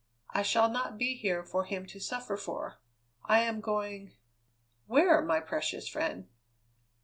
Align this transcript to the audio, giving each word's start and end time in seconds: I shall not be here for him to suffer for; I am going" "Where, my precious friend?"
I 0.31 0.41
shall 0.41 0.67
not 0.67 0.97
be 0.97 1.13
here 1.15 1.43
for 1.43 1.65
him 1.65 1.85
to 1.85 1.99
suffer 1.99 2.35
for; 2.35 2.79
I 3.25 3.41
am 3.41 3.61
going" 3.61 4.15
"Where, 4.87 5.21
my 5.21 5.39
precious 5.39 5.87
friend?" 5.87 6.27